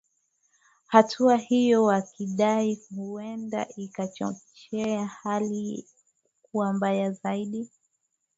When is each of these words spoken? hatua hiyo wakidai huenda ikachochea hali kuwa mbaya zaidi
hatua 0.87 1.37
hiyo 1.37 1.83
wakidai 1.83 2.79
huenda 2.95 3.67
ikachochea 3.77 5.05
hali 5.05 5.85
kuwa 6.43 6.73
mbaya 6.73 7.11
zaidi 7.11 7.69